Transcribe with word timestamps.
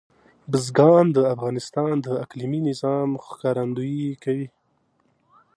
بزګان 0.51 1.05
د 1.15 1.17
افغانستان 1.33 1.93
د 2.05 2.07
اقلیمي 2.23 2.59
نظام 2.69 3.09
ښکارندوی 3.25 3.95
ده. 4.23 4.37